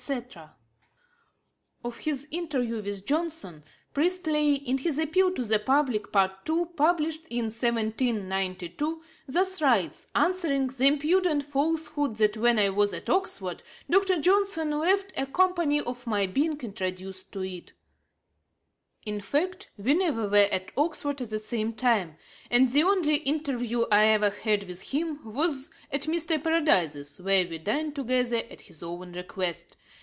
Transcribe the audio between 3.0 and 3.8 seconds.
Johnson,